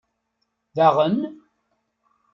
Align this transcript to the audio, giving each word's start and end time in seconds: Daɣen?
Daɣen? 0.75 1.17